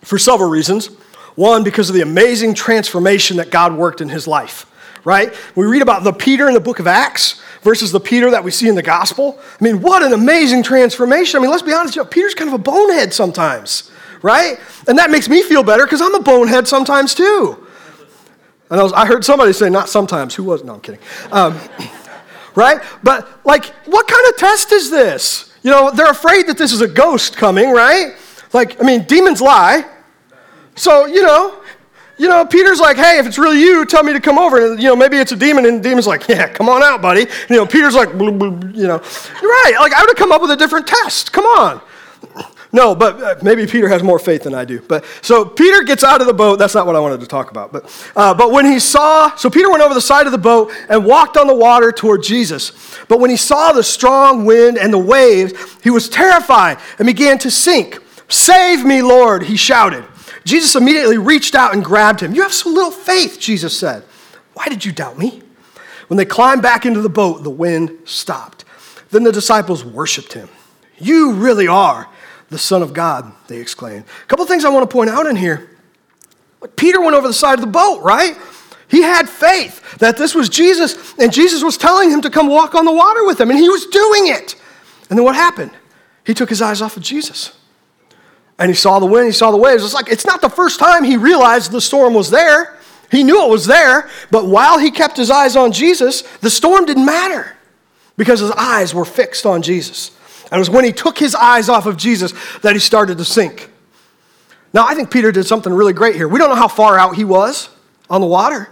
[0.00, 0.86] for several reasons.
[1.34, 4.64] One, because of the amazing transformation that God worked in his life.
[5.04, 5.30] right?
[5.54, 8.50] We read about the Peter in the book of Acts versus the Peter that we
[8.50, 9.38] see in the gospel.
[9.60, 11.38] I mean, what an amazing transformation.
[11.38, 13.90] I mean, let's be honest, Peter's kind of a bonehead sometimes,
[14.22, 14.58] right?
[14.86, 17.66] And that makes me feel better because I'm a bonehead sometimes too.
[18.70, 20.34] And I, was, I, heard somebody say, not sometimes.
[20.34, 20.62] Who was?
[20.62, 21.00] No, I'm kidding.
[21.32, 21.58] Um,
[22.54, 22.82] right?
[23.02, 25.54] But, like, what kind of test is this?
[25.62, 28.14] You know, they're afraid that this is a ghost coming, right?
[28.52, 29.84] Like, I mean, demons lie.
[30.74, 31.62] So, you know,
[32.18, 34.72] you know, Peter's like, hey, if it's really you, tell me to come over.
[34.72, 37.00] And, you know, maybe it's a demon, and the demon's like, yeah, come on out,
[37.00, 37.26] buddy.
[37.48, 39.00] You know, Peter's like, you know,
[39.40, 39.76] you're right.
[39.78, 41.32] Like, I would have come up with a different test.
[41.32, 41.80] Come on.
[42.70, 44.80] No, but uh, maybe Peter has more faith than I do.
[44.80, 46.58] But so Peter gets out of the boat.
[46.58, 47.72] That's not what I wanted to talk about.
[47.72, 50.70] But, uh, but when he saw, so Peter went over the side of the boat
[50.90, 52.72] and walked on the water toward Jesus.
[53.08, 57.38] But when he saw the strong wind and the waves, he was terrified and began
[57.38, 58.00] to sink.
[58.28, 60.04] Save me, Lord, he shouted.
[60.44, 62.34] Jesus immediately reached out and grabbed him.
[62.34, 64.04] You have so little faith, Jesus said.
[64.52, 65.42] Why did you doubt me?
[66.08, 68.64] When they climbed back into the boat, the wind stopped.
[69.10, 70.50] Then the disciples worshiped him.
[70.98, 72.08] You really are
[72.50, 74.04] the Son of God, they exclaimed.
[74.22, 75.70] A couple of things I want to point out in here.
[76.76, 78.36] Peter went over the side of the boat, right?
[78.88, 82.74] He had faith that this was Jesus, and Jesus was telling him to come walk
[82.74, 84.56] on the water with him, and he was doing it.
[85.10, 85.70] And then what happened?
[86.24, 87.52] He took his eyes off of Jesus
[88.58, 89.84] and he saw the wind, he saw the waves.
[89.84, 92.76] It's like, it's not the first time he realized the storm was there.
[93.10, 96.84] He knew it was there, but while he kept his eyes on Jesus, the storm
[96.84, 97.56] didn't matter
[98.16, 100.10] because his eyes were fixed on Jesus.
[100.50, 102.32] And it was when he took his eyes off of Jesus
[102.62, 103.70] that he started to sink.
[104.72, 106.28] Now, I think Peter did something really great here.
[106.28, 107.68] We don't know how far out he was
[108.10, 108.68] on the water,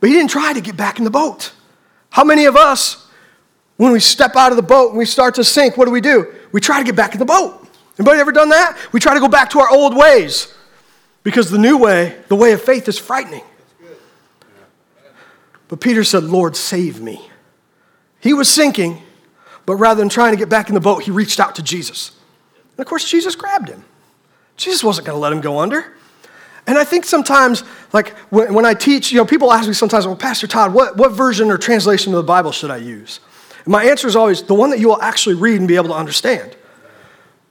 [0.00, 1.52] but he didn't try to get back in the boat.
[2.10, 3.08] How many of us,
[3.76, 6.00] when we step out of the boat and we start to sink, what do we
[6.00, 6.32] do?
[6.52, 7.66] We try to get back in the boat.
[7.98, 8.78] Anybody ever done that?
[8.92, 10.54] We try to go back to our old ways
[11.22, 13.44] because the new way, the way of faith, is frightening.
[15.68, 17.28] But Peter said, Lord, save me.
[18.20, 19.02] He was sinking,
[19.66, 22.12] but rather than trying to get back in the boat, he reached out to Jesus.
[22.76, 23.84] And of course, Jesus grabbed him.
[24.56, 25.92] Jesus wasn't going to let him go under.
[26.66, 30.06] And I think sometimes, like when, when, I teach, you know, people ask me sometimes,
[30.06, 33.20] well, Pastor Todd, what, what version or translation of the Bible should I use?
[33.64, 35.88] And my answer is always the one that you will actually read and be able
[35.88, 36.56] to understand.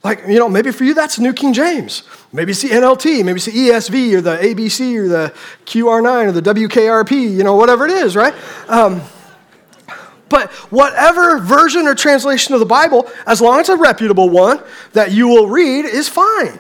[0.04, 2.04] Like, you know, maybe for you that's New King James.
[2.32, 5.34] Maybe it's the NLT, maybe it's the ESV or the ABC or the
[5.66, 8.34] QR9 or the WKRP, you know, whatever it is, right?
[8.68, 9.02] Um,
[10.36, 15.14] but whatever version or translation of the Bible, as long as a reputable one that
[15.14, 16.60] you will read, is fine.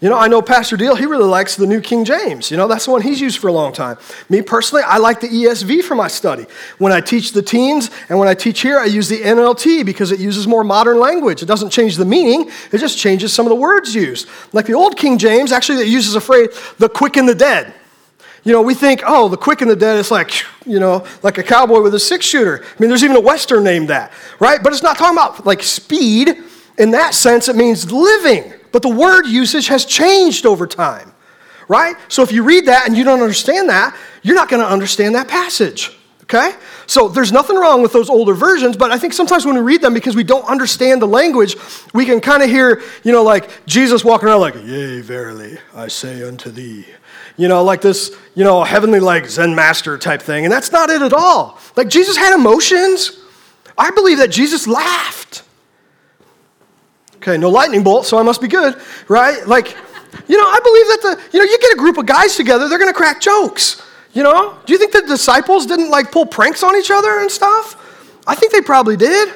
[0.00, 2.50] You know, I know Pastor Deal, he really likes the New King James.
[2.50, 3.98] You know, that's the one he's used for a long time.
[4.28, 6.44] Me personally, I like the ESV for my study.
[6.78, 10.10] When I teach the teens and when I teach here, I use the NLT because
[10.10, 11.44] it uses more modern language.
[11.44, 14.28] It doesn't change the meaning, it just changes some of the words used.
[14.52, 16.48] Like the old King James, actually, it uses a phrase,
[16.78, 17.72] the quick and the dead.
[18.46, 20.30] You know, we think, oh, the quick and the dead is like,
[20.64, 22.62] you know, like a cowboy with a six shooter.
[22.62, 24.62] I mean, there's even a Western named that, right?
[24.62, 26.44] But it's not talking about like speed.
[26.78, 28.52] In that sense, it means living.
[28.70, 31.12] But the word usage has changed over time,
[31.66, 31.96] right?
[32.06, 35.16] So if you read that and you don't understand that, you're not going to understand
[35.16, 35.98] that passage.
[36.22, 36.52] Okay?
[36.86, 39.80] So there's nothing wrong with those older versions, but I think sometimes when we read
[39.80, 41.56] them because we don't understand the language,
[41.94, 45.88] we can kind of hear, you know, like Jesus walking around like, Yea, verily, I
[45.88, 46.84] say unto thee.
[47.36, 50.44] You know, like this, you know, heavenly like Zen master type thing.
[50.44, 51.58] And that's not it at all.
[51.76, 53.18] Like Jesus had emotions.
[53.76, 55.42] I believe that Jesus laughed.
[57.16, 59.46] Okay, no lightning bolt, so I must be good, right?
[59.46, 59.76] Like,
[60.28, 62.68] you know, I believe that the, you know, you get a group of guys together,
[62.68, 63.82] they're going to crack jokes.
[64.12, 64.56] You know?
[64.64, 67.76] Do you think the disciples didn't like pull pranks on each other and stuff?
[68.26, 69.34] I think they probably did.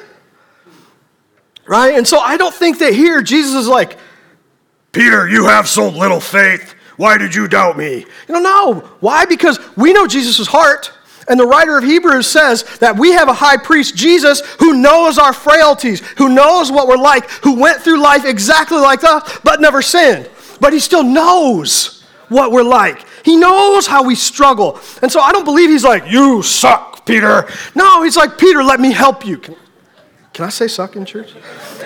[1.67, 1.93] Right?
[1.95, 3.99] And so I don't think that here Jesus is like,
[4.91, 6.73] Peter, you have so little faith.
[7.01, 8.05] Why did you doubt me?
[8.27, 8.73] You know, no.
[8.99, 9.25] Why?
[9.25, 10.91] Because we know Jesus' heart.
[11.27, 15.17] And the writer of Hebrews says that we have a high priest, Jesus, who knows
[15.17, 19.59] our frailties, who knows what we're like, who went through life exactly like us, but
[19.59, 20.29] never sinned.
[20.59, 23.03] But he still knows what we're like.
[23.25, 24.79] He knows how we struggle.
[25.01, 27.49] And so I don't believe he's like, You suck, Peter.
[27.73, 29.39] No, he's like, Peter, let me help you.
[29.39, 29.55] Can,
[30.33, 31.33] can I say suck in church?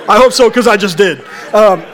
[0.10, 1.24] I hope so, because I just did.
[1.54, 1.86] Um,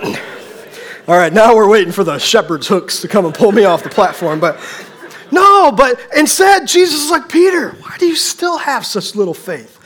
[1.08, 3.84] all right, now we're waiting for the shepherd's hooks to come and pull me off
[3.84, 4.40] the platform.
[4.40, 4.60] But
[5.32, 9.80] no, but instead, Jesus is like, Peter, why do you still have such little faith?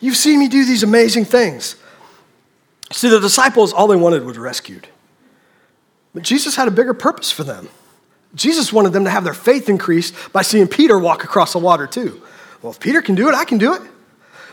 [0.00, 1.76] You've seen me do these amazing things.
[2.90, 4.88] See, the disciples, all they wanted was rescued.
[6.12, 7.68] But Jesus had a bigger purpose for them.
[8.34, 11.86] Jesus wanted them to have their faith increased by seeing Peter walk across the water,
[11.86, 12.20] too.
[12.60, 13.82] Well, if Peter can do it, I can do it.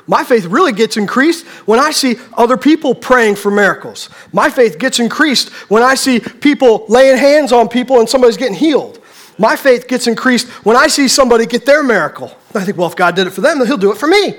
[0.09, 4.09] My faith really gets increased when I see other people praying for miracles.
[4.33, 8.57] My faith gets increased when I see people laying hands on people and somebody's getting
[8.57, 8.99] healed.
[9.37, 12.35] My faith gets increased when I see somebody get their miracle.
[12.55, 14.33] I think, well, if God did it for them, then He'll do it for me.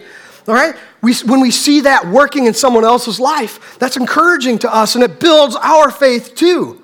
[0.48, 0.74] All right?
[1.02, 5.04] We, when we see that working in someone else's life, that's encouraging to us and
[5.04, 6.82] it builds our faith too.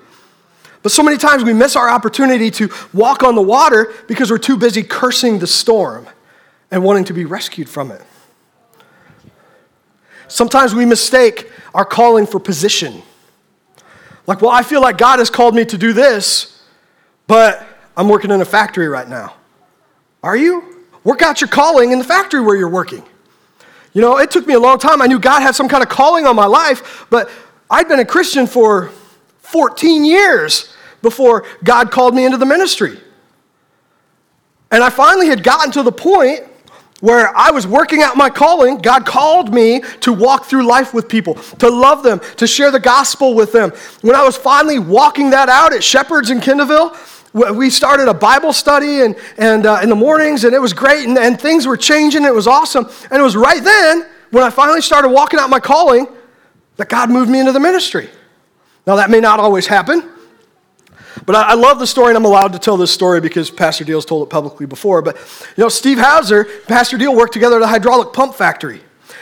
[0.81, 4.37] But so many times we miss our opportunity to walk on the water because we're
[4.37, 6.07] too busy cursing the storm
[6.71, 8.01] and wanting to be rescued from it.
[10.27, 13.01] Sometimes we mistake our calling for position.
[14.25, 16.61] Like, well, I feel like God has called me to do this,
[17.27, 19.35] but I'm working in a factory right now.
[20.21, 20.85] Are you?
[21.03, 23.03] Work out your calling in the factory where you're working.
[23.93, 25.01] You know, it took me a long time.
[25.01, 27.29] I knew God had some kind of calling on my life, but
[27.69, 28.91] I'd been a Christian for
[29.39, 32.99] 14 years before God called me into the ministry.
[34.71, 36.43] And I finally had gotten to the point
[36.99, 38.77] where I was working out my calling.
[38.77, 42.79] God called me to walk through life with people, to love them, to share the
[42.79, 43.71] gospel with them.
[44.01, 46.97] When I was finally walking that out at Shepherds in Kendallville,
[47.55, 51.07] we started a Bible study and, and uh, in the mornings, and it was great,
[51.07, 52.23] and, and things were changing.
[52.23, 52.89] It was awesome.
[53.11, 56.07] And it was right then, when I finally started walking out my calling,
[56.77, 58.09] that God moved me into the ministry.
[58.85, 60.09] Now, that may not always happen.
[61.27, 63.83] But I, I, love the story, and I'm allowed to tell this story because Pastor
[63.83, 65.01] Deal's told it publicly before.
[65.01, 65.17] But,
[65.57, 68.79] you know, Steve Hauser, Pastor Deal worked together at a hydraulic pump factory.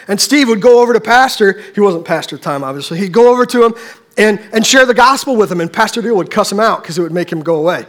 [0.07, 2.99] And Steve would go over to Pastor, he wasn't Pastor time, obviously.
[2.99, 3.73] He'd go over to him
[4.17, 6.99] and, and share the gospel with him, and Pastor Deal would cuss him out because
[6.99, 7.87] it would make him go away.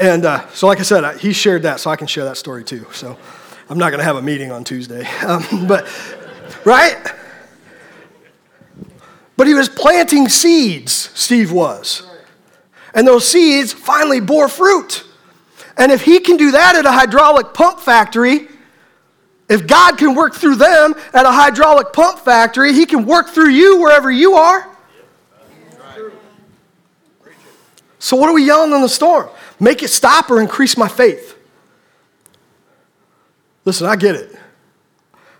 [0.00, 2.64] And uh, so, like I said, he shared that, so I can share that story
[2.64, 2.86] too.
[2.92, 3.18] So
[3.68, 5.06] I'm not going to have a meeting on Tuesday.
[5.26, 5.86] Um, but,
[6.64, 6.96] right?
[9.36, 12.09] But he was planting seeds, Steve was.
[12.94, 15.04] And those seeds finally bore fruit.
[15.76, 18.48] And if he can do that at a hydraulic pump factory,
[19.48, 23.50] if God can work through them at a hydraulic pump factory, he can work through
[23.50, 24.68] you wherever you are.
[27.98, 29.28] So, what are we yelling in the storm?
[29.58, 31.36] Make it stop or increase my faith.
[33.64, 34.39] Listen, I get it.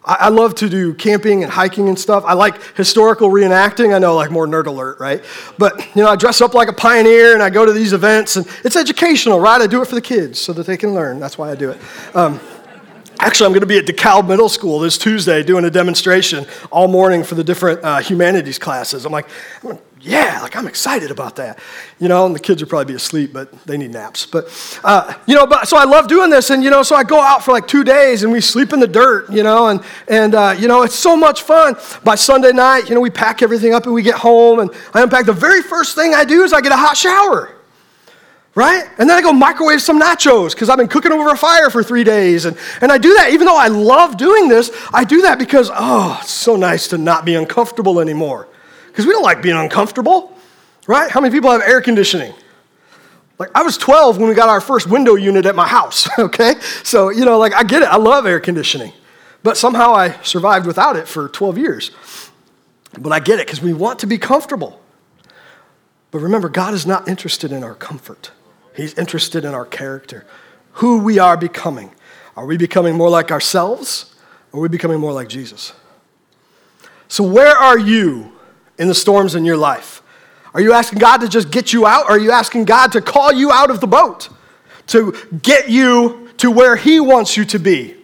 [0.04, 2.24] I, love to do camping and hiking and stuff.
[2.26, 3.94] I like historical reenacting.
[3.94, 5.22] I know, like more nerd alert, right?
[5.58, 8.36] But, you know, I dress up like a pioneer and I go to these events
[8.36, 9.60] and it's educational, right?
[9.60, 11.20] I do it for the kids so that they can learn.
[11.20, 11.78] That's why I do it.
[12.14, 12.40] Um,
[13.22, 16.88] Actually, I'm going to be at DeKalb Middle School this Tuesday doing a demonstration all
[16.88, 19.04] morning for the different uh, humanities classes.
[19.04, 19.28] I'm like,
[20.02, 21.58] yeah, like I'm excited about that.
[21.98, 24.24] You know, and the kids will probably be asleep, but they need naps.
[24.24, 24.46] But,
[24.82, 26.50] uh, you know, but so I love doing this.
[26.50, 28.80] And, you know, so I go out for like two days and we sleep in
[28.80, 31.76] the dirt, you know, and, and uh, you know, it's so much fun.
[32.02, 35.02] By Sunday night, you know, we pack everything up and we get home and I
[35.02, 35.26] unpack.
[35.26, 37.56] The very first thing I do is I get a hot shower
[38.56, 38.84] right?
[38.98, 41.84] And then I go microwave some nachos because I've been cooking over a fire for
[41.84, 42.46] three days.
[42.46, 45.70] And, and I do that, even though I love doing this, I do that because,
[45.72, 48.48] oh, it's so nice to not be uncomfortable anymore.
[48.90, 50.36] Because we don't like being uncomfortable,
[50.86, 51.10] right?
[51.10, 52.34] How many people have air conditioning?
[53.38, 56.54] Like, I was 12 when we got our first window unit at my house, okay?
[56.82, 57.88] So, you know, like, I get it.
[57.88, 58.92] I love air conditioning.
[59.42, 61.90] But somehow I survived without it for 12 years.
[62.98, 64.80] But I get it because we want to be comfortable.
[66.10, 68.32] But remember, God is not interested in our comfort.
[68.74, 70.26] He's interested in our character,
[70.74, 71.92] who we are becoming.
[72.36, 74.14] Are we becoming more like ourselves,
[74.52, 75.72] or are we becoming more like Jesus?
[77.08, 78.32] So, where are you
[78.80, 80.02] in the storms in your life?
[80.52, 83.00] Are you asking God to just get you out, or are you asking God to
[83.00, 84.28] call you out of the boat,
[84.88, 87.94] to get you to where He wants you to be?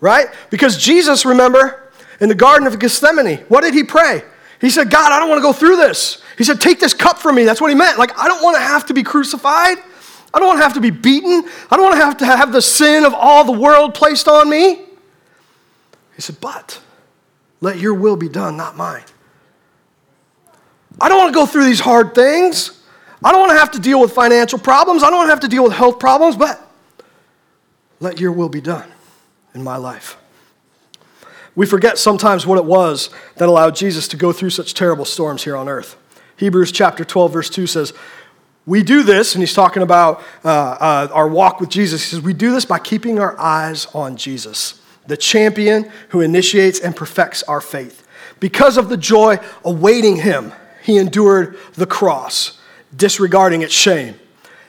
[0.00, 0.26] Right?
[0.50, 4.22] Because Jesus, remember, in the Garden of Gethsemane, what did He pray?
[4.60, 6.22] He said, God, I don't want to go through this.
[6.38, 7.44] He said, Take this cup from me.
[7.44, 7.98] That's what He meant.
[7.98, 9.78] Like, I don't want to have to be crucified.
[10.32, 11.48] I don't want to have to be beaten.
[11.70, 14.48] I don't want to have to have the sin of all the world placed on
[14.50, 14.86] me.
[16.16, 16.80] He said, But
[17.60, 19.04] let your will be done, not mine.
[21.00, 22.80] I don't want to go through these hard things.
[23.22, 25.02] I don't want to have to deal with financial problems.
[25.02, 26.60] I don't want to have to deal with health problems, but
[28.00, 28.90] let your will be done
[29.54, 30.16] in my life.
[31.56, 35.44] We forget sometimes what it was that allowed Jesus to go through such terrible storms
[35.44, 35.96] here on earth.
[36.36, 37.92] Hebrews chapter 12, verse 2 says,
[38.66, 42.02] we do this, and he's talking about uh, uh, our walk with Jesus.
[42.02, 46.80] He says, We do this by keeping our eyes on Jesus, the champion who initiates
[46.80, 48.06] and perfects our faith.
[48.40, 50.52] Because of the joy awaiting him,
[50.84, 52.60] he endured the cross,
[52.94, 54.16] disregarding its shame.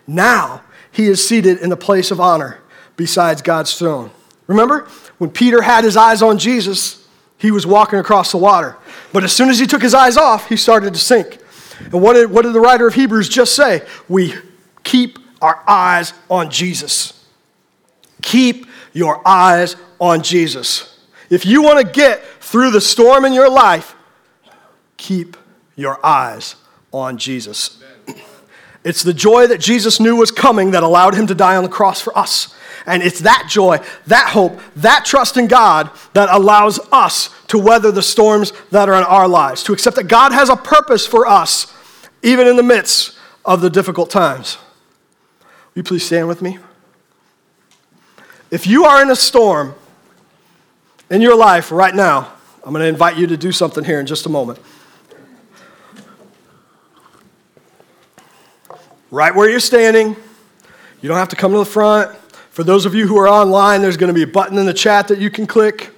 [0.08, 2.60] Now he is seated in the place of honor
[2.96, 4.12] besides God's throne.
[4.48, 4.88] Remember,
[5.18, 7.06] when Peter had his eyes on Jesus,
[7.38, 8.78] he was walking across the water.
[9.12, 11.38] But as soon as he took his eyes off, he started to sink.
[11.82, 13.86] And what did, what did the writer of Hebrews just say?
[14.08, 14.36] We
[14.86, 17.26] keep our eyes on Jesus.
[18.22, 20.98] Keep your eyes on Jesus.
[21.30, 23.98] If you want to get through the storm in your life,
[24.96, 25.36] keep
[25.76, 26.56] your eyes
[26.92, 27.82] on Jesus.
[28.84, 31.70] It's the joy that Jesus knew was coming that allowed him to die on the
[31.70, 32.54] cross for us.
[32.86, 37.92] And it's that joy, that hope, that trust in God that allows us to weather
[37.92, 41.26] the storms that are in our lives, to accept that God has a purpose for
[41.26, 41.74] us,
[42.22, 44.58] even in the midst of the difficult times.
[45.74, 46.60] Will you please stand with me?
[48.52, 49.74] If you are in a storm
[51.10, 52.32] in your life right now,
[52.64, 54.60] I'm going to invite you to do something here in just a moment.
[59.12, 60.16] Right where you're standing,
[61.02, 62.16] you don't have to come to the front.
[62.50, 64.74] For those of you who are online, there's going to be a button in the
[64.74, 65.92] chat that you can click.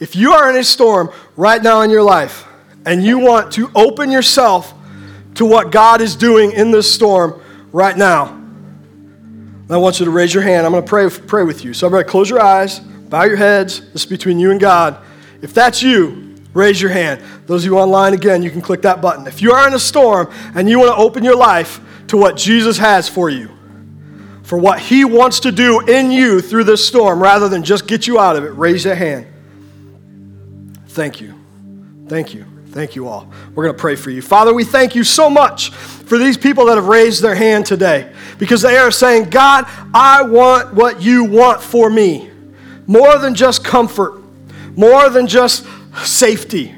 [0.00, 2.44] If you are in a storm right now in your life
[2.84, 4.74] and you want to open yourself
[5.36, 7.40] to what God is doing in this storm
[7.70, 8.40] right now,
[9.70, 10.66] I want you to raise your hand.
[10.66, 11.72] I'm going to pray, pray with you.
[11.72, 13.80] So, everybody, close your eyes, bow your heads.
[13.92, 14.98] This is between you and God.
[15.40, 17.22] If that's you, raise your hand.
[17.46, 19.26] Those of you online, again, you can click that button.
[19.26, 21.80] If you are in a storm and you want to open your life
[22.12, 23.48] to what Jesus has for you,
[24.42, 28.06] for what He wants to do in you through this storm, rather than just get
[28.06, 29.26] you out of it, raise your hand.
[30.88, 31.32] Thank you.
[32.08, 32.44] Thank you.
[32.66, 33.32] Thank you all.
[33.54, 34.20] We're going to pray for you.
[34.20, 38.12] Father, we thank you so much for these people that have raised their hand today
[38.38, 42.30] because they are saying, God, I want what you want for me.
[42.86, 44.22] More than just comfort,
[44.76, 45.66] more than just
[46.04, 46.74] safety.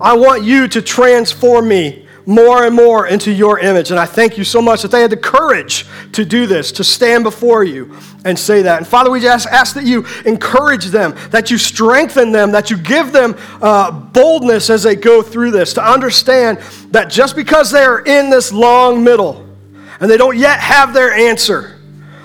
[0.00, 3.90] I want you to transform me more and more into your image.
[3.90, 6.84] And I thank you so much that they had the courage to do this, to
[6.84, 8.76] stand before you and say that.
[8.76, 12.76] And Father, we just ask that you encourage them, that you strengthen them, that you
[12.76, 16.58] give them uh, boldness as they go through this, to understand
[16.90, 19.48] that just because they are in this long middle
[19.98, 21.80] and they don't yet have their answer,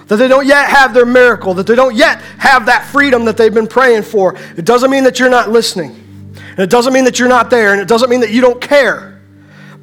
[0.07, 3.37] that they don't yet have their miracle, that they don't yet have that freedom that
[3.37, 5.95] they've been praying for, it doesn't mean that you're not listening.
[6.49, 8.59] And it doesn't mean that you're not there, and it doesn't mean that you don't
[8.59, 9.12] care.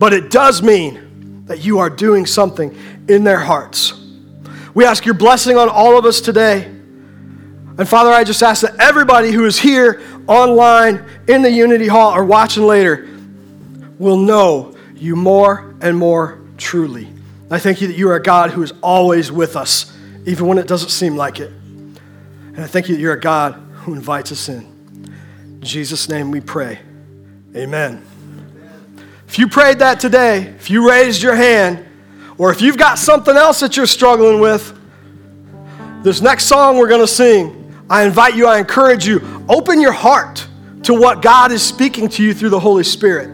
[0.01, 2.75] But it does mean that you are doing something
[3.07, 3.93] in their hearts.
[4.73, 6.65] We ask your blessing on all of us today.
[6.65, 12.17] And Father, I just ask that everybody who is here, online, in the Unity Hall,
[12.17, 13.11] or watching later
[13.99, 17.13] will know you more and more truly.
[17.51, 19.95] I thank you that you are a God who is always with us,
[20.25, 21.51] even when it doesn't seem like it.
[21.51, 24.61] And I thank you that you're a God who invites us in.
[25.45, 26.79] In Jesus' name we pray.
[27.55, 28.10] Amen.
[29.31, 31.87] If you prayed that today, if you raised your hand,
[32.37, 34.77] or if you've got something else that you're struggling with,
[36.03, 39.93] this next song we're going to sing, I invite you, I encourage you, open your
[39.93, 40.45] heart
[40.83, 43.31] to what God is speaking to you through the Holy Spirit.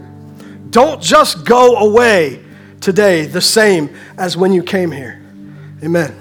[0.70, 2.44] Don't just go away
[2.82, 5.22] today the same as when you came here.
[5.82, 6.14] Amen.